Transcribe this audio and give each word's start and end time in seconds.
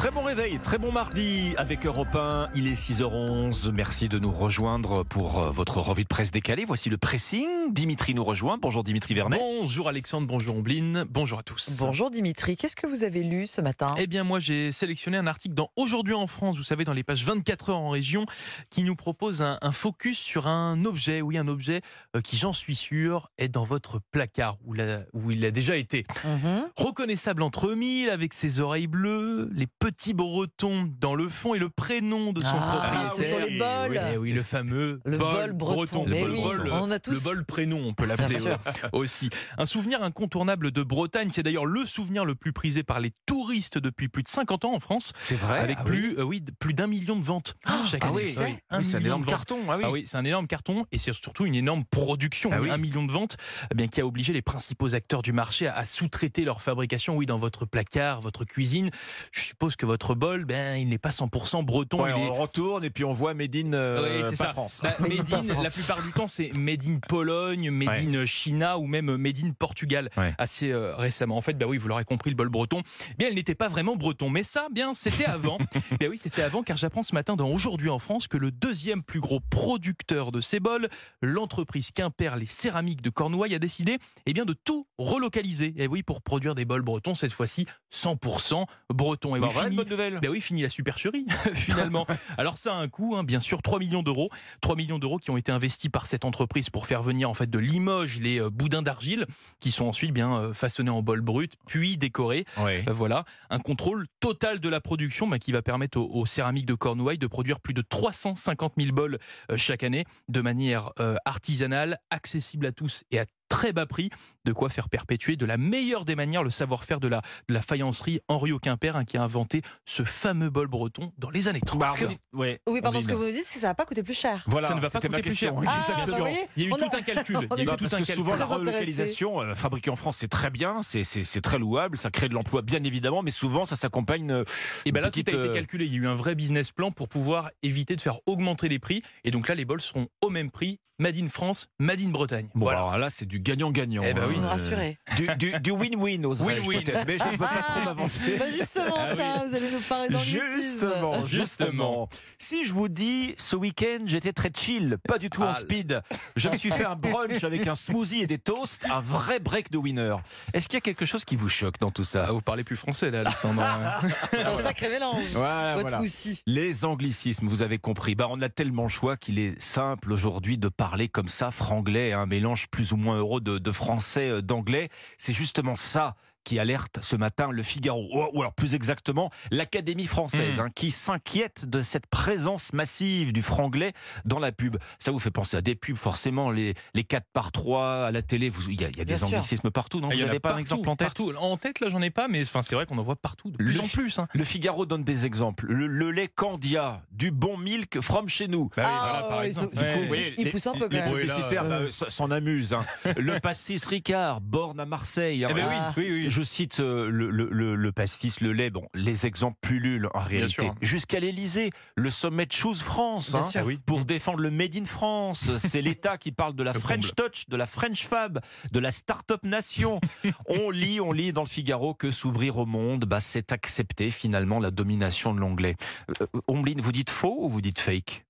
Très 0.00 0.10
bon 0.10 0.22
réveil, 0.22 0.58
très 0.60 0.78
bon 0.78 0.90
mardi 0.92 1.52
avec 1.58 1.84
Europe 1.84 2.14
1. 2.14 2.48
Il 2.54 2.66
est 2.68 2.72
6h11. 2.72 3.70
Merci 3.70 4.08
de 4.08 4.18
nous 4.18 4.32
rejoindre 4.32 5.02
pour 5.02 5.38
euh, 5.40 5.50
votre 5.50 5.76
revue 5.78 6.04
de 6.04 6.08
presse 6.08 6.30
décalée. 6.30 6.64
Voici 6.64 6.88
le 6.88 6.96
pressing. 6.96 7.46
Dimitri 7.70 8.14
nous 8.14 8.24
rejoint. 8.24 8.56
Bonjour 8.56 8.82
Dimitri 8.82 9.12
Vernet. 9.12 9.38
Bonjour 9.38 9.90
Alexandre, 9.90 10.26
bonjour 10.26 10.56
Ombline, 10.56 11.04
bonjour 11.10 11.40
à 11.40 11.42
tous. 11.42 11.76
Bonjour 11.80 12.10
Dimitri, 12.10 12.56
qu'est-ce 12.56 12.76
que 12.76 12.86
vous 12.86 13.04
avez 13.04 13.22
lu 13.22 13.46
ce 13.46 13.60
matin? 13.60 13.88
Eh 13.98 14.06
bien 14.06 14.24
moi 14.24 14.40
j'ai 14.40 14.72
sélectionné 14.72 15.18
un 15.18 15.26
article 15.26 15.54
dans 15.54 15.70
Aujourd'hui 15.76 16.14
en 16.14 16.26
France, 16.26 16.56
vous 16.56 16.62
savez 16.62 16.84
dans 16.84 16.94
les 16.94 17.04
pages 17.04 17.22
24 17.26 17.68
heures 17.68 17.76
en 17.78 17.90
région, 17.90 18.24
qui 18.70 18.84
nous 18.84 18.96
propose 18.96 19.42
un, 19.42 19.58
un 19.60 19.70
focus 19.72 20.18
sur 20.18 20.46
un 20.46 20.82
objet, 20.86 21.20
oui 21.20 21.36
un 21.36 21.46
objet 21.46 21.82
euh, 22.16 22.22
qui 22.22 22.38
j'en 22.38 22.54
suis 22.54 22.74
sûr 22.74 23.30
est 23.36 23.48
dans 23.48 23.64
votre 23.64 24.00
placard 24.12 24.56
où, 24.64 24.72
la- 24.72 25.00
où 25.12 25.30
il 25.30 25.44
a 25.44 25.50
déjà 25.50 25.76
été. 25.76 26.06
Mhm. 26.24 26.68
Reconnaissable 26.76 27.42
entre 27.42 27.74
mille 27.74 28.08
avec 28.08 28.32
ses 28.32 28.60
oreilles 28.60 28.86
bleues, 28.86 29.50
les 29.52 29.66
petits 29.66 29.89
bretons 30.14 30.90
dans 31.00 31.14
le 31.14 31.28
fond 31.28 31.54
et 31.54 31.58
le 31.58 31.68
prénom 31.68 32.32
de 32.32 32.40
son 32.40 32.56
Ah, 32.58 32.90
propriétaire. 32.90 33.46
les 33.46 33.58
bols. 33.58 34.00
Eh 34.14 34.16
oui, 34.16 34.32
le 34.32 34.42
fameux 34.42 35.00
Le 35.04 35.18
bol, 35.18 35.52
bol 35.52 35.52
breton. 35.52 36.04
Le 36.06 36.16
oui, 36.24 36.42
bol, 36.42 36.70
on 36.72 36.90
a 36.90 36.98
tous. 36.98 37.12
le 37.12 37.20
bol 37.20 37.44
prénom, 37.44 37.80
on 37.84 37.94
peut 37.94 38.06
l'appeler 38.06 38.46
euh, 38.46 38.56
aussi. 38.92 39.30
Un 39.58 39.66
souvenir 39.66 40.02
incontournable 40.02 40.70
de 40.70 40.82
Bretagne, 40.82 41.30
c'est 41.32 41.42
d'ailleurs 41.42 41.66
le 41.66 41.84
souvenir 41.86 42.24
le 42.24 42.34
plus 42.34 42.52
prisé 42.52 42.82
par 42.82 43.00
les 43.00 43.12
touristes 43.26 43.78
depuis 43.78 44.08
plus 44.08 44.22
de 44.22 44.28
50 44.28 44.64
ans 44.64 44.74
en 44.74 44.80
France, 44.80 45.12
C'est 45.20 45.36
vrai? 45.36 45.58
avec 45.58 45.76
Ah 45.80 45.82
oui. 45.84 45.90
plus, 45.90 46.18
euh, 46.18 46.22
oui, 46.22 46.44
plus 46.58 46.74
d'un 46.74 46.86
million 46.86 47.16
de 47.16 47.24
ventes 47.24 47.56
chaque 47.86 48.02
Ah 48.04 48.08
année. 48.08 48.16
Un 48.20 48.22
Oui, 48.24 48.30
c'est 48.30 48.42
un 48.70 48.80
million 48.80 48.98
énorme 49.06 49.24
carton. 49.24 49.58
Ah 49.68 49.76
oui. 49.76 49.82
Ah 49.86 49.90
oui, 49.90 50.04
c'est 50.06 50.16
un 50.16 50.24
énorme 50.24 50.46
carton 50.46 50.86
et 50.92 50.98
c'est 50.98 51.12
surtout 51.12 51.46
une 51.46 51.54
énorme 51.54 51.84
production. 51.84 52.50
Ah. 52.52 52.58
Un 52.70 52.76
million 52.78 53.04
de 53.04 53.12
ventes 53.12 53.36
eh 53.70 53.74
bien, 53.74 53.88
qui 53.88 54.00
a 54.00 54.06
obligé 54.06 54.32
les 54.32 54.42
principaux 54.42 54.94
acteurs 54.94 55.22
du 55.22 55.32
marché 55.32 55.66
à, 55.66 55.74
à 55.76 55.84
sous-traiter 55.84 56.44
leur 56.44 56.60
fabrication, 56.62 57.16
oui, 57.16 57.26
dans 57.26 57.38
votre 57.38 57.66
placard, 57.66 58.20
votre 58.20 58.44
cuisine. 58.44 58.90
Je 59.32 59.40
suppose 59.40 59.76
que 59.80 59.86
votre 59.86 60.14
bol, 60.14 60.44
ben, 60.44 60.76
il 60.76 60.88
n'est 60.88 60.98
pas 60.98 61.08
100% 61.10 61.62
breton. 61.64 62.02
Ouais, 62.02 62.12
il 62.14 62.22
est- 62.22 62.28
on 62.28 62.34
retourne 62.34 62.84
et 62.84 62.90
puis 62.90 63.02
on 63.04 63.14
voit 63.14 63.32
Made 63.32 63.56
in 63.56 63.72
euh, 63.72 64.22
pas 64.28 64.36
ça. 64.36 64.48
France. 64.48 64.80
Bah, 64.82 64.94
Made 65.00 65.12
in 65.12 65.14
made 65.16 65.32
in, 65.32 65.52
France. 65.54 65.64
la 65.64 65.70
plupart 65.70 66.02
du 66.02 66.12
temps, 66.12 66.26
c'est 66.28 66.52
Made 66.54 66.84
in 66.86 66.98
Pologne, 67.08 67.70
Made 67.70 67.88
Ouais. 67.88 68.16
in 68.18 68.26
China 68.26 68.78
ou 68.78 68.86
même 68.86 69.16
Made 69.16 69.38
in 69.42 69.52
Portugal 69.52 70.10
Ouais. 70.18 70.34
assez 70.36 70.70
euh, 70.70 70.94
récemment. 70.96 71.36
En 71.38 71.40
fait, 71.40 71.54
bah 71.54 71.64
oui, 71.66 71.78
vous 71.78 71.88
l'aurez 71.88 72.04
compris, 72.04 72.28
le 72.30 72.36
bol 72.36 72.50
breton, 72.50 72.82
eh 73.10 73.14
bien, 73.18 73.28
il 73.30 73.36
n'était 73.36 73.54
pas 73.54 73.68
vraiment 73.68 73.96
breton. 73.96 74.28
Mais 74.28 74.42
ça, 74.42 74.68
bien, 74.70 74.92
c'était 74.92 75.24
avant. 75.24 75.56
bien 75.98 76.10
oui, 76.10 76.18
c'était 76.18 76.42
avant, 76.42 76.62
car 76.62 76.76
j'apprends 76.76 77.02
ce 77.02 77.14
matin 77.14 77.36
dans 77.36 77.48
Aujourd'hui 77.48 77.88
en 77.88 77.98
France 77.98 78.28
que 78.28 78.36
le 78.36 78.50
deuxième 78.50 79.02
plus 79.02 79.20
gros 79.20 79.40
producteur 79.40 80.30
de 80.32 80.40
ces 80.42 80.60
bols, 80.60 80.88
l'entreprise 81.22 81.90
Quimper 81.90 82.36
Les 82.36 82.46
Céramiques 82.46 83.02
de 83.02 83.10
Cornouailles, 83.10 83.54
a 83.54 83.58
décidé 83.58 83.98
eh 84.26 84.32
bien, 84.34 84.44
de 84.44 84.52
tout 84.52 84.86
relocaliser. 84.98 85.74
Et 85.78 85.86
oui, 85.86 86.02
pour 86.02 86.20
produire 86.22 86.54
des 86.54 86.64
bols 86.64 86.82
bretons, 86.82 87.14
cette 87.14 87.32
fois-ci 87.32 87.66
100% 87.92 88.66
bretons. 88.92 89.36
Et 89.36 89.40
Bah, 89.40 89.46
oui, 89.48 89.52
voilà 89.54 89.68
une 89.68 89.69
fini- 89.70 89.76
bonne 89.76 89.88
nouvelle. 89.90 90.18
ben 90.20 90.30
oui, 90.30 90.40
fini 90.40 90.62
la 90.62 90.70
supercherie, 90.70 91.26
finalement. 91.54 92.06
Alors 92.38 92.56
ça 92.56 92.74
a 92.74 92.76
un 92.78 92.88
coût, 92.88 93.16
hein, 93.16 93.24
bien 93.24 93.40
sûr, 93.40 93.62
3 93.62 93.78
millions 93.78 94.02
d'euros. 94.02 94.30
3 94.60 94.76
millions 94.76 94.98
d'euros 94.98 95.18
qui 95.18 95.30
ont 95.30 95.36
été 95.36 95.52
investis 95.52 95.90
par 95.90 96.06
cette 96.06 96.24
entreprise 96.24 96.70
pour 96.70 96.86
faire 96.86 97.02
venir 97.02 97.28
en 97.30 97.34
fait 97.34 97.48
de 97.50 97.58
Limoges 97.58 98.20
les 98.20 98.40
euh, 98.40 98.50
boudins 98.50 98.82
d'argile 98.82 99.26
qui 99.60 99.70
sont 99.70 99.86
ensuite 99.86 100.12
bien 100.12 100.36
euh, 100.38 100.54
façonnés 100.54 100.90
en 100.90 101.02
bol 101.02 101.20
brut, 101.20 101.54
puis 101.66 101.96
décorés. 101.96 102.44
Euh, 102.88 102.92
voilà, 102.92 103.24
un 103.50 103.58
contrôle 103.58 104.06
total 104.20 104.60
de 104.60 104.68
la 104.68 104.80
production 104.80 105.26
bah, 105.26 105.38
qui 105.38 105.52
va 105.52 105.62
permettre 105.62 105.98
aux, 105.98 106.08
aux 106.12 106.26
céramiques 106.26 106.66
de 106.66 106.74
Cornouailles 106.74 107.18
de 107.18 107.26
produire 107.26 107.60
plus 107.60 107.74
de 107.74 107.82
350 107.82 108.74
000 108.78 108.92
bols 108.94 109.18
chaque 109.56 109.82
année 109.82 110.04
de 110.28 110.40
manière 110.40 110.90
euh, 111.00 111.16
artisanale, 111.24 111.98
accessible 112.10 112.66
à 112.66 112.72
tous 112.72 113.04
et 113.10 113.18
à 113.18 113.24
très 113.50 113.74
bas 113.74 113.84
prix, 113.84 114.08
de 114.46 114.52
quoi 114.54 114.70
faire 114.70 114.88
perpétuer 114.88 115.36
de 115.36 115.44
la 115.44 115.58
meilleure 115.58 116.06
des 116.06 116.16
manières 116.16 116.42
le 116.42 116.48
savoir-faire 116.48 117.00
de 117.00 117.08
la, 117.08 117.20
de 117.48 117.52
la 117.54 117.60
faïencerie 117.60 118.20
Henri 118.28 118.52
Quimper 118.62 118.96
hein, 118.96 119.04
qui 119.04 119.18
a 119.18 119.22
inventé 119.22 119.60
ce 119.84 120.02
fameux 120.04 120.48
bol 120.48 120.68
breton 120.68 121.12
dans 121.18 121.28
les 121.30 121.48
années 121.48 121.60
30. 121.60 121.78
Bah, 121.78 121.92
ouais. 122.32 122.60
Oui, 122.66 122.80
pardon, 122.80 123.00
ce 123.02 123.08
que 123.08 123.12
vous 123.14 123.24
nous 123.26 123.32
dites, 123.32 123.44
c'est 123.44 123.56
que 123.56 123.60
ça 123.60 123.66
va 123.68 123.74
pas 123.74 123.84
coûter 123.84 124.02
plus 124.02 124.14
cher. 124.18 124.42
Voilà, 124.46 124.68
ça 124.68 124.74
ne 124.74 124.80
va 124.80 124.88
pas 124.88 125.00
coûter 125.00 125.20
plus 125.20 125.34
cher. 125.34 125.52
Ah, 125.66 126.04
bien 126.06 126.18
bah, 126.18 126.30
Il 126.56 126.62
y 126.62 126.66
a 126.66 126.68
eu 126.68 126.72
on 126.72 126.76
tout 126.76 126.84
a- 126.84 126.96
un 126.96 127.02
calcul. 127.02 127.36
Il 127.58 127.64
y 127.64 127.68
a 127.68 127.74
eu 127.74 127.76
tout 127.76 127.84
parce 127.84 127.92
un 127.94 128.00
que 128.00 128.06
calcul. 128.06 128.14
souvent 128.14 128.36
la 128.36 128.44
relocalisation 128.46 129.40
euh, 129.42 129.54
fabriquée 129.54 129.90
en 129.90 129.96
France 129.96 130.16
c'est 130.18 130.28
très 130.28 130.50
bien, 130.50 130.80
c'est 130.82 131.40
très 131.42 131.58
louable, 131.58 131.98
ça 131.98 132.10
crée 132.10 132.28
de 132.28 132.34
l'emploi 132.34 132.62
bien 132.62 132.82
évidemment, 132.84 133.22
mais 133.22 133.30
souvent 133.30 133.64
ça 133.64 133.76
s'accompagne. 133.76 134.30
euh, 134.30 134.44
Et 134.84 134.92
ben 134.92 135.00
une 135.00 135.04
là, 135.06 135.10
tout 135.10 135.18
a 135.18 135.20
été 135.22 135.34
euh, 135.34 135.52
calculé. 135.52 135.84
Il 135.86 135.92
y 135.92 135.96
a 135.96 135.98
eu 135.98 136.06
un 136.06 136.14
vrai 136.14 136.34
business 136.34 136.72
plan 136.72 136.90
pour 136.92 137.08
pouvoir 137.08 137.50
éviter 137.62 137.96
de 137.96 138.00
faire 138.00 138.20
augmenter 138.26 138.68
les 138.68 138.78
prix. 138.78 139.02
Et 139.24 139.30
donc 139.30 139.48
là, 139.48 139.54
les 139.54 139.64
bols 139.64 139.80
seront 139.80 140.08
au 140.22 140.30
même 140.30 140.50
prix. 140.50 140.78
Made 140.98 141.16
in 141.16 141.28
France, 141.28 141.68
Made 141.78 142.02
in 142.02 142.10
Bretagne. 142.10 142.48
Bon, 142.54 142.66
voilà. 142.66 142.80
alors 142.80 142.98
là, 142.98 143.08
c'est 143.08 143.24
du 143.24 143.39
gagnant-gagnant. 143.40 144.02
Eh 144.04 144.14
ben 144.14 144.22
oui. 144.28 144.34
Vous 144.34 144.40
nous 144.40 144.46
Euh, 144.46 144.50
rassurez. 144.50 144.98
Du 145.16 145.26
du- 145.38 145.60
du 145.60 145.70
win-win, 145.72 146.24
oserais-je 146.26 146.60
Win-win. 146.62 146.84
peut-être, 146.84 147.06
mais 147.06 147.18
je 147.18 147.24
ne 147.24 147.30
veux 147.32 147.38
pas 147.38 147.62
trop 147.66 147.80
m'avancer. 147.84 148.36
Bah 148.38 148.44
justement, 148.50 148.94
Ah 148.96 149.08
oui. 149.12 149.48
vous 149.48 149.54
allez 149.56 149.70
nous 149.72 149.80
parler 149.80 150.08
d'anglicisme. 150.08 150.40
Justement, 150.60 151.24
justement. 151.26 152.08
Si 152.38 152.64
je 152.64 152.72
vous 152.72 152.88
dis 152.88 153.34
ce 153.38 153.56
week-end 153.56 153.98
j'étais 154.06 154.32
très 154.32 154.50
chill, 154.54 154.98
pas 155.08 155.18
du 155.18 155.30
tout 155.30 155.42
en 155.42 155.48
Ah. 155.50 155.54
speed, 155.54 156.00
je 156.36 156.48
me 156.48 156.56
suis 156.56 156.70
fait 156.70 156.84
un 156.84 156.96
brunch 156.96 157.42
avec 157.44 157.66
un 157.66 157.74
smoothie 157.74 158.20
et 158.22 158.26
des 158.26 158.38
toasts, 158.38 158.84
un 158.90 159.00
vrai 159.00 159.38
break 159.40 159.70
de 159.70 159.78
winner. 159.78 160.16
Est-ce 160.52 160.68
qu'il 160.68 160.76
y 160.76 160.78
a 160.78 160.80
quelque 160.82 161.06
chose 161.06 161.24
qui 161.24 161.36
vous 161.36 161.48
choque 161.48 161.78
dans 161.80 161.90
tout 161.90 162.04
ça? 162.04 162.26
Ah, 162.28 162.32
vous 162.32 162.40
parlez 162.40 162.64
plus 162.64 162.76
français 162.76 163.10
là, 163.10 163.20
Alexandre. 163.20 163.62
C'est 164.30 164.42
un 164.42 164.56
sacré 164.58 164.88
mélange. 164.88 165.24
Voilà, 165.34 165.74
Votre 165.74 165.88
voilà. 165.90 165.98
smoothie. 165.98 166.42
Les 166.46 166.84
anglicismes, 166.84 167.48
vous 167.48 167.62
avez 167.62 167.78
compris. 167.78 168.14
Bah, 168.14 168.26
on 168.30 168.40
a 168.40 168.48
tellement 168.48 168.84
le 168.84 168.88
choix 168.88 169.16
qu'il 169.16 169.38
est 169.38 169.60
simple 169.60 170.12
aujourd'hui 170.12 170.58
de 170.58 170.68
parler 170.68 171.08
comme 171.08 171.28
ça, 171.28 171.50
franglais, 171.50 172.12
un 172.12 172.26
mélange 172.26 172.68
plus 172.68 172.92
ou 172.92 172.96
moins 172.96 173.16
heureux 173.18 173.29
de, 173.38 173.72
français, 173.72 174.30
euh, 174.30 174.42
d'anglais. 174.42 174.88
C'est 175.18 175.32
justement 175.32 175.76
ça 175.76 176.16
qui 176.44 176.58
alerte 176.58 176.98
ce 177.02 177.16
matin 177.16 177.50
le 177.50 177.62
Figaro, 177.62 178.08
ou 178.12 178.38
ou 178.38 178.40
alors 178.42 178.54
plus 178.54 178.74
exactement 178.74 179.30
l'Académie 179.50 180.06
française, 180.06 180.56
Mm. 180.58 180.60
hein, 180.60 180.68
qui 180.74 180.90
s'inquiète 180.90 181.68
de 181.68 181.82
cette 181.82 182.06
présence 182.06 182.72
massive 182.72 183.32
du 183.32 183.42
franglais 183.42 183.92
dans 184.24 184.38
la 184.38 184.52
pub. 184.52 184.76
Ça 184.98 185.10
vous 185.10 185.18
fait 185.18 185.30
penser 185.30 185.56
à 185.56 185.60
des 185.60 185.74
pubs, 185.74 185.96
forcément, 185.96 186.50
les, 186.50 186.74
les 186.94 187.04
4 187.04 187.26
par 187.32 187.52
3 187.52 188.06
à 188.06 188.10
la 188.10 188.22
télé, 188.22 188.50
il 188.68 188.80
y 188.80 188.84
a, 188.84 188.88
y 188.88 189.04
des 189.04 189.16
sûr. 189.16 189.26
anglicismes 189.28 189.70
partout, 189.70 190.00
non? 190.00 190.08
Ah, 190.10 190.14
il 190.14 190.16
Vous 190.16 190.20
y 190.20 190.24
en 190.24 190.26
a 190.26 190.28
n'avez 190.28 190.40
pas 190.40 190.48
un 190.50 190.52
partout, 190.52 190.62
exemple 190.62 190.88
en 190.88 190.96
tête? 190.96 191.08
partout. 191.08 191.32
En 191.38 191.56
tête, 191.56 191.80
là, 191.80 191.88
j'en 191.90 192.00
ai 192.02 192.10
pas, 192.10 192.28
mais 192.28 192.44
c'est 192.44 192.74
vrai 192.74 192.86
qu'on 192.86 192.98
en 192.98 193.02
voit 193.02 193.16
partout, 193.16 193.50
de 193.50 193.56
plus 193.56 193.74
Le 193.74 193.80
en 193.80 193.88
plus. 193.88 194.18
hein. 194.18 194.28
Le 194.34 194.44
Figaro 194.44 194.86
donne 194.86 195.04
des 195.04 195.26
exemples. 195.26 195.66
Le, 195.66 195.86
le 195.86 196.10
lait 196.10 196.28
Candia, 196.28 197.02
du 197.10 197.30
bon 197.30 197.56
milk 197.58 198.00
from 198.00 198.28
chez 198.28 198.48
nous. 198.48 198.70
Bah 198.76 198.84
Ah, 198.86 199.08
voilà, 199.10 199.28
par 199.28 199.42
exemple. 199.42 199.76
Ouais. 199.78 200.34
les, 200.38 200.50
pousse 200.50 200.66
un 200.66 200.72
peu, 200.72 200.88
quand 200.88 200.96
les 200.96 201.02
publicitaires 201.26 201.64
bah, 201.68 201.80
s'en 201.90 202.30
amusent. 202.30 202.72
hein. 202.72 202.84
le 203.16 203.38
pastis 203.40 203.84
Ricard, 203.86 204.40
borne 204.40 204.80
à 204.80 204.86
Marseille. 204.86 205.46
Eh 205.48 205.52
ben 205.54 205.66
oui, 205.68 205.74
Ah. 205.78 205.92
oui, 205.96 206.10
oui. 206.10 206.29
Je 206.30 206.42
cite 206.42 206.80
euh, 206.80 207.10
le, 207.10 207.28
le- 207.30 207.48
le- 207.50 207.74
le 207.74 207.92
pastis, 207.92 208.40
le 208.40 208.52
lait, 208.52 208.70
bon, 208.70 208.86
les 208.94 209.26
exemples 209.26 209.58
pullulent 209.60 210.08
en 210.14 210.20
réalité. 210.20 210.70
Jusqu'à 210.80 211.18
l'Elysée, 211.20 211.70
le 211.96 212.10
sommet 212.10 212.46
de 212.46 212.52
Choose 212.52 212.82
France. 212.82 213.34
Hein, 213.34 213.42
sûr. 213.42 213.60
Ah 213.62 213.64
oui. 213.66 213.78
Pour 213.84 214.04
défendre 214.04 214.38
le 214.38 214.50
Made 214.50 214.76
in 214.76 214.84
France. 214.84 215.56
C'est 215.58 215.82
l'État 215.82 216.16
qui 216.18 216.30
parle 216.32 216.54
de 216.54 216.62
la 216.62 216.72
Le 216.74 216.78
French 216.80 217.14
Touch, 217.16 217.48
de 217.48 217.56
la 217.56 217.66
French 217.66 218.06
Fab, 218.06 218.40
de 218.72 218.78
la 218.78 218.92
Start-up 218.92 219.42
Nation. 219.42 220.00
on 220.48 220.70
lit, 220.70 221.00
on 221.00 221.12
lit 221.12 221.32
dans 221.32 221.42
le 221.42 221.48
Figaro 221.48 221.94
que 221.94 222.10
s'ouvrir 222.10 222.56
au 222.58 222.66
monde, 222.66 223.04
bah, 223.06 223.20
c'est 223.20 223.52
accepter 223.52 224.10
finalement 224.10 224.60
la 224.60 224.70
domination 224.70 225.34
de 225.34 225.40
l'anglais. 225.40 225.76
Euh, 226.22 226.26
Ombline, 226.46 226.80
vous 226.80 226.92
dites 226.92 227.10
faux 227.10 227.44
ou 227.44 227.48
vous 227.50 227.60
dites 227.60 227.80
fake? 227.80 228.24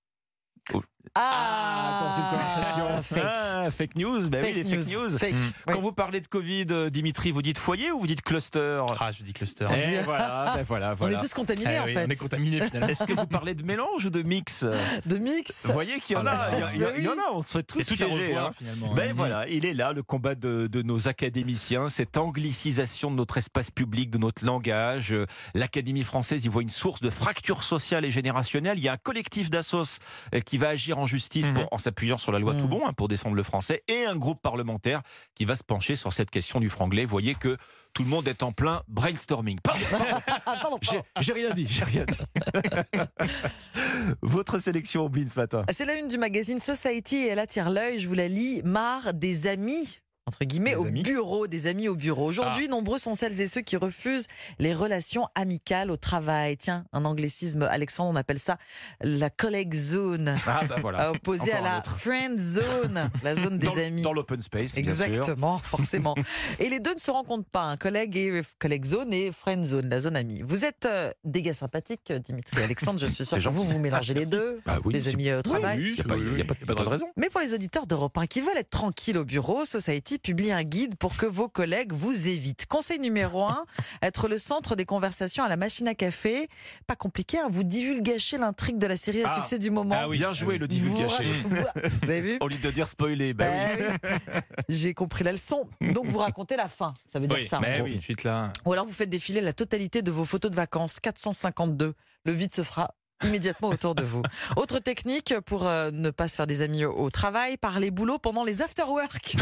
Ah, 1.15 2.01
dans 2.01 2.17
une 2.17 2.31
conversation. 2.31 3.01
Fake. 3.01 3.23
Ah, 3.25 3.69
fake 3.69 3.95
news, 3.95 4.29
bah 4.29 4.37
oui, 4.41 4.47
Fake 4.47 4.55
les 4.55 4.63
fake 4.63 4.93
news. 4.97 5.17
Fake. 5.17 5.33
Mm. 5.33 5.37
Oui. 5.67 5.73
Quand 5.73 5.81
vous 5.81 5.91
parlez 5.91 6.21
de 6.21 6.27
Covid, 6.27 6.67
euh, 6.71 6.89
Dimitri, 6.89 7.31
vous 7.31 7.41
dites 7.41 7.57
foyer 7.57 7.91
ou 7.91 7.99
vous 7.99 8.07
dites 8.07 8.21
cluster? 8.21 8.81
Ah, 8.99 9.11
je 9.11 9.23
dis 9.23 9.33
cluster. 9.33 9.67
Eh, 9.75 9.99
voilà, 10.01 10.53
ben 10.57 10.63
voilà, 10.63 10.95
On 10.99 11.09
est 11.09 11.17
tous 11.17 11.33
contaminés 11.33 11.73
Eh 11.75 11.79
en 11.79 11.85
oui, 11.85 11.93
fait. 11.93 12.05
On 12.05 12.09
est 12.09 12.15
contaminé 12.15 12.61
finalement. 12.61 12.87
Est-ce 12.91 13.03
que 13.03 13.13
vous 13.13 13.25
parlez 13.27 13.53
de 13.55 13.63
mélange 13.63 14.05
ou 14.05 14.09
de 14.09 14.21
mix? 14.21 14.65
De 15.05 15.17
mix. 15.17 15.65
Vous 15.65 15.73
voyez 15.73 15.99
qu'il 15.99 16.15
y 16.15 16.19
en 16.19 16.23
là 16.23 16.31
a, 16.31 16.51
là. 16.59 16.69
il 16.73 16.81
y 16.81 16.83
a- 16.85 16.97
il 16.97 17.07
en 17.09 17.13
Oui. 17.13 17.17
a, 17.27 17.33
on 17.33 17.41
se 17.41 17.57
fait 17.57 17.63
tous 17.63 17.81
C'est 17.81 17.95
tout 17.95 18.03
à 18.03 18.07
piéger, 18.07 18.35
hein. 18.35 18.51
finalement. 18.57 18.93
Ben 18.93 19.09
hein. 19.09 19.13
voilà, 19.15 19.47
il 19.49 19.65
est 19.65 19.73
là, 19.73 19.93
le 19.93 20.03
combat 20.03 20.35
de, 20.35 20.67
de 20.67 20.81
nos 20.81 21.07
académiciens, 21.07 21.89
cette 21.89 22.17
anglicisation 22.17 23.11
de 23.11 23.15
notre 23.15 23.37
espace 23.37 23.71
public, 23.71 24.09
de 24.11 24.17
notre 24.17 24.45
langage. 24.45 25.11
Euh, 25.13 25.25
L'Académie 25.53 26.03
française 26.03 26.45
y 26.45 26.47
voit 26.47 26.61
une 26.61 26.69
source 26.69 27.01
de 27.01 27.09
fracture 27.09 27.63
sociale 27.63 28.05
et 28.05 28.11
générationnelle. 28.11 28.77
Il 28.77 28.83
y 28.83 28.89
a 28.89 28.93
un 28.93 28.97
collectif 28.97 29.49
d'assos 29.49 29.99
euh, 30.33 30.39
qui 30.39 30.57
va 30.57 30.69
agir 30.69 30.90
en 30.99 31.05
justice 31.05 31.47
Mhm. 31.47 31.53
pour- 31.53 31.67
en 31.71 31.77
s'appuyant 31.77 32.17
sur 32.17 32.31
la 32.31 32.39
loi 32.39 32.53
Mhm. 32.53 32.61
Toubon 32.61 32.81
hein, 32.87 32.93
pour 32.93 33.07
défendre 33.07 33.35
le 33.35 33.43
français 33.43 33.83
et 33.87 34.05
un 34.05 34.15
groupe 34.15 34.41
parlementaire 34.41 35.01
qui 35.35 35.45
va 35.45 35.55
se 35.55 35.63
pencher 35.63 35.95
sur 35.95 36.13
cette 36.13 36.29
question 36.31 36.59
du 36.59 36.69
franglais. 36.69 37.03
Vous 37.05 37.11
voyez 37.11 37.35
que 37.35 37.57
tout 37.93 38.03
le 38.03 38.09
monde 38.09 38.27
est 38.27 38.41
en 38.43 38.51
plein 38.53 38.83
brainstorming. 38.87 39.59
Pardon, 39.61 39.81
pardon, 40.45 40.61
pardon, 40.61 40.77
j'ai 41.19 41.33
rien 41.33 41.49
dit, 41.51 41.67
j'ai 41.69 41.83
rien 41.83 42.05
dit. 42.05 42.17
Votre 44.21 44.59
sélection, 44.59 45.05
Oblin, 45.05 45.27
ce 45.27 45.39
matin. 45.39 45.63
C'est 45.71 45.85
la 45.85 45.95
une 45.95 46.07
du 46.07 46.17
magazine 46.17 46.59
Society 46.59 47.17
et 47.17 47.27
elle 47.29 47.39
attire 47.39 47.69
l'œil. 47.69 47.99
Je 47.99 48.07
vous 48.07 48.13
la 48.13 48.27
lis. 48.27 48.61
Marre 48.63 49.13
des 49.13 49.47
amis 49.47 49.99
entre 50.31 50.45
guillemets, 50.45 50.71
Des 50.71 50.75
au 50.77 50.85
amis. 50.85 51.03
bureau, 51.03 51.47
des 51.47 51.67
amis 51.67 51.87
au 51.89 51.95
bureau. 51.95 52.25
Aujourd'hui, 52.25 52.69
nombreux 52.69 52.97
sont 52.97 53.13
celles 53.13 53.39
et 53.41 53.47
ceux 53.47 53.59
qui 53.61 53.75
refusent 53.75 54.27
les 54.59 54.73
relations 54.73 55.27
amicales 55.35 55.91
au 55.91 55.97
travail. 55.97 56.55
Tiens, 56.57 56.85
un 56.93 57.03
anglicisme, 57.05 57.63
Alexandre, 57.63 58.09
on 58.11 58.15
appelle 58.15 58.39
ça 58.39 58.57
la 59.01 59.29
collègue 59.29 59.73
zone, 59.73 60.35
Ah 60.47 60.61
bah 60.67 60.77
voilà. 60.81 61.11
opposée 61.11 61.51
à 61.51 61.57
Encore 61.59 61.65
la 61.71 61.77
autre. 61.79 61.97
friend 61.97 62.39
zone, 62.39 63.09
la 63.23 63.35
zone 63.35 63.57
des 63.59 63.67
dans, 63.67 63.77
amis. 63.77 64.01
Dans 64.03 64.13
l'open 64.13 64.41
space, 64.41 64.75
bien 64.75 64.95
sûr. 64.95 65.05
Exactement, 65.05 65.57
forcément. 65.63 66.15
Et 66.59 66.69
les 66.69 66.79
deux 66.79 66.93
ne 66.93 66.99
se 66.99 67.11
rencontrent 67.11 67.49
pas, 67.49 67.63
un 67.63 67.77
collègue 67.77 68.15
et 68.15 68.41
collègue 68.59 68.85
zone 68.85 69.13
et 69.13 69.31
friend 69.33 69.65
zone, 69.65 69.89
la 69.89 69.99
zone 69.99 70.15
amie. 70.15 70.41
Vous 70.45 70.63
êtes 70.65 70.85
euh, 70.85 71.11
des 71.25 71.41
gars 71.41 71.53
sympathiques, 71.53 72.11
Dimitri 72.11 72.61
et 72.61 72.63
Alexandre, 72.63 72.99
je 72.99 73.07
suis 73.07 73.25
sûr 73.25 73.37
que 73.37 73.43
vous, 73.49 73.59
gentil. 73.59 73.73
vous 73.73 73.79
mélangez 73.79 74.13
les 74.13 74.25
deux, 74.25 74.61
Bah 74.65 74.79
oui, 74.85 74.93
les 74.93 75.09
amis 75.09 75.29
euh, 75.29 75.39
au 75.39 75.41
travail. 75.41 75.77
Oui, 75.79 75.87
Il 75.89 75.93
n'y 75.95 76.01
a, 76.01 76.03
pas- 76.05 76.15
il 76.17 76.37
y 76.37 76.41
a 76.41 76.45
pas- 76.45 76.53
il 76.61 76.67
y 76.67 76.71
a 76.71 76.75
pas 76.75 76.83
de 76.83 76.89
raison. 76.89 77.07
Mais 77.17 77.29
pour 77.29 77.41
les 77.41 77.53
auditeurs 77.53 77.85
d'Europe 77.87 78.17
1 78.17 78.27
qui 78.27 78.41
veulent 78.41 78.57
être 78.57 78.69
tranquilles 78.69 79.17
au 79.17 79.25
bureau, 79.25 79.65
Society 79.65 80.19
publie 80.21 80.51
un 80.51 80.63
guide 80.63 80.95
pour 80.95 81.17
que 81.17 81.25
vos 81.25 81.49
collègues 81.49 81.91
vous 81.93 82.27
évitent. 82.27 82.65
Conseil 82.67 82.99
numéro 82.99 83.43
1, 83.45 83.65
être 84.01 84.27
le 84.27 84.37
centre 84.37 84.75
des 84.75 84.85
conversations 84.85 85.43
à 85.43 85.49
la 85.49 85.57
machine 85.57 85.87
à 85.87 85.95
café. 85.95 86.47
Pas 86.87 86.95
compliqué, 86.95 87.39
hein, 87.39 87.47
vous 87.49 87.63
divulgâchez 87.63 88.37
l'intrigue 88.37 88.77
de 88.77 88.87
la 88.87 88.95
série 88.95 89.23
à 89.23 89.27
Ah. 89.29 89.35
succès 89.35 89.59
du 89.59 89.71
moment. 89.71 89.95
Ah 89.97 90.07
oui. 90.09 90.17
Bien 90.17 90.33
joué 90.33 90.57
le 90.57 90.67
divulgaché. 90.67 91.31
Vous, 91.43 91.55
avez 92.03 92.21
vu 92.21 92.37
Au 92.41 92.47
lieu 92.47 92.57
de 92.57 92.71
dire 92.71 92.87
spoiler, 92.87 93.33
bah 93.33 93.45
oui. 93.49 93.83
Ben 93.83 93.99
oui. 94.03 94.39
J'ai 94.69 94.93
compris 94.93 95.23
la 95.23 95.31
leçon. 95.31 95.67
Donc 95.81 96.05
vous 96.05 96.19
racontez 96.19 96.55
la 96.55 96.67
fin, 96.67 96.93
ça 97.11 97.19
veut 97.19 97.27
dire 97.27 97.37
Oui, 97.37 97.45
ça. 97.45 97.59
mais 97.59 97.77
gros. 97.77 97.85
oui, 97.85 97.91
tout 97.93 97.97
de 97.97 98.03
suite 98.03 98.23
là. 98.23 98.51
Ou 98.65 98.73
alors 98.73 98.85
vous 98.85 98.93
faites 98.93 99.09
défiler 99.09 99.41
la 99.41 99.53
totalité 99.53 100.01
de 100.01 100.11
vos 100.11 100.25
photos 100.25 100.51
de 100.51 100.55
vacances, 100.55 100.99
452. 100.99 101.93
Le 102.25 102.31
vide 102.33 102.53
se 102.53 102.63
fera 102.63 102.93
immédiatement 103.23 103.69
autour 103.69 103.95
de 103.95 104.03
vous. 104.03 104.21
Autre 104.55 104.79
technique 104.79 105.33
pour 105.45 105.67
euh, 105.67 105.91
ne 105.91 106.09
pas 106.09 106.27
se 106.27 106.35
faire 106.35 106.47
des 106.47 106.61
amis 106.61 106.85
au, 106.85 106.93
au 106.93 107.09
travail, 107.09 107.57
parler 107.57 107.91
boulot 107.91 108.19
pendant 108.19 108.43
les 108.43 108.61
after-work. 108.61 109.35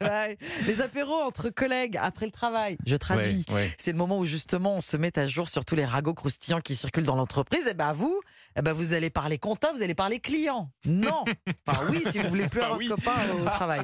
les, 0.66 0.80
apéros 0.80 1.20
entre 1.22 1.50
collègues 1.50 1.98
après 2.00 2.26
le 2.26 2.32
travail. 2.32 2.76
Je 2.86 2.96
traduis. 2.96 3.44
Ouais, 3.48 3.54
ouais. 3.54 3.70
C'est 3.78 3.92
le 3.92 3.98
moment 3.98 4.18
où 4.18 4.24
justement 4.24 4.76
on 4.76 4.80
se 4.80 4.96
met 4.96 5.18
à 5.18 5.26
jour 5.26 5.48
sur 5.48 5.64
tous 5.64 5.74
les 5.74 5.84
ragots 5.84 6.14
croustillants 6.14 6.60
qui 6.60 6.74
circulent 6.74 7.04
dans 7.04 7.16
l'entreprise. 7.16 7.66
Et 7.66 7.74
ben 7.74 7.92
vous, 7.92 8.20
eh 8.56 8.62
ben 8.62 8.72
vous 8.72 8.92
allez 8.92 9.10
parler 9.10 9.38
compta, 9.38 9.72
vous 9.72 9.82
allez 9.82 9.94
parler 9.94 10.20
client. 10.20 10.70
Non. 10.84 11.24
Enfin 11.66 11.82
oui, 11.90 12.02
si 12.10 12.18
vous 12.18 12.28
voulez 12.28 12.48
plus 12.48 12.60
avoir 12.60 12.78
oui. 12.78 12.88
de 12.88 12.94
copains 12.94 13.30
au 13.40 13.44
travail. 13.44 13.82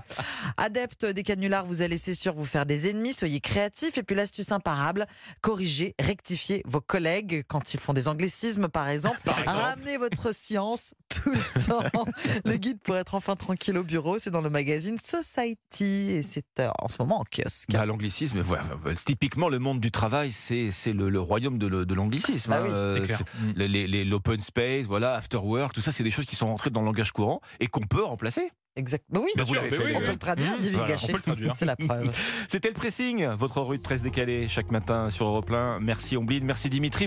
Adepte 0.57 1.07
des 1.07 1.23
canulars, 1.23 1.67
vous 1.67 1.83
allez 1.83 1.97
c'est 1.97 2.15
sûr 2.15 2.35
vous 2.35 2.45
faire 2.45 2.67
des 2.67 2.91
ennemis. 2.91 3.13
Soyez 3.13 3.41
créatifs. 3.41 3.99
Et 3.99 4.03
puis 4.03 4.17
l'astuce 4.17 4.53
imparable, 4.53 5.07
corrigez, 5.41 5.95
rectifiez 5.99 6.63
vos 6.65 6.81
collègues 6.81 7.45
quand 7.49 7.75
ils 7.75 7.76
font 7.81 7.93
des 7.93 8.09
anglicismes 8.09 8.69
par 8.69 8.89
exemple. 8.89 9.19
Par 9.25 9.39
exemple. 9.39 9.59
Ramenez 9.59 9.97
votre 9.97 10.33
science 10.35 10.95
tout 11.09 11.31
le 11.31 11.63
temps. 11.67 12.07
Le 12.45 12.57
guide 12.57 12.79
pour 12.83 12.97
être 12.97 13.15
enfin 13.15 13.37
tranquille 13.37 13.77
au 13.79 13.83
bureau, 13.85 14.19
c'est 14.19 14.31
dans 14.31 14.41
le 14.41 14.51
magazine 14.51 14.99
Society 14.99 16.11
et 16.13 16.23
c'est 16.23 16.45
euh, 16.61 16.71
en 16.79 16.89
ce 16.89 16.97
moment 17.01 17.21
en 17.21 17.25
kiosque. 17.25 17.71
Bah, 17.73 17.87
l'anglicisme, 17.87 18.41
voilà, 18.41 18.65
voilà, 18.83 18.97
typiquement 18.97 19.49
le 19.49 19.59
monde 19.59 19.81
du 19.81 19.91
travail, 19.91 20.33
c'est 20.33 20.71
c'est 20.71 20.93
le, 20.93 21.09
le 21.11 21.21
royaume 21.21 21.59
de, 21.59 21.67
l'anglicisme. 21.95 22.51
Bah 22.51 22.59
hein. 22.61 22.65
oui, 22.65 22.71
Euh, 22.73 22.95
C'est 22.97 23.01
clair. 23.03 23.19
c'est- 23.19 23.27
Mm. 23.37 23.53
les- 23.59 24.05
L'open 24.05 24.41
space, 24.41 24.87
voilà, 24.87 25.15
after 25.15 25.37
work, 25.39 25.73
tout 25.75 25.81
ça, 25.81 25.93
c'est 25.93 26.05
des 26.05 26.11
choses 26.11 26.25
qui 26.27 26.37
sont 26.37 26.47
rentrées 26.47 26.71
dans 26.71 26.81
le 26.81 26.87
langage 26.87 27.13
courant 27.13 27.41
et 27.61 27.67
qu'on 27.67 27.83
peut 27.83 28.05
remplacer. 28.05 28.51
Exact. 28.79 29.05
Bah 29.09 29.21
oui, 29.23 29.31
Bien 29.35 29.45
sûr, 29.47 29.55
fait, 29.63 29.79
oui, 29.79 29.85
les 29.89 29.95
on 29.97 30.01
oui. 30.01 30.05
peut 30.05 30.13
le 30.13 30.19
traduire, 30.19 30.53
Mmh, 30.53 30.61
divulgacher. 30.61 30.87
voilà, 30.87 31.03
on 31.03 31.07
peut 31.07 31.17
le 31.17 31.23
traduire. 31.23 31.55
C'est 31.57 31.65
la 31.65 31.77
preuve. 31.77 32.13
C'était 32.49 32.69
le 32.69 32.75
pressing, 32.75 33.25
votre 33.29 33.63
rue 33.63 33.79
de 33.79 33.83
presse 33.83 34.03
décalée 34.03 34.49
chaque 34.49 34.71
matin 34.71 35.09
sur 35.09 35.27
Europe 35.27 35.51
1. 35.51 35.81
Merci 35.81 36.17
Omblin, 36.19 36.41
merci 36.43 36.69
Dimitri. 36.69 36.95